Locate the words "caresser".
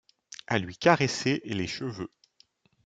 0.77-1.41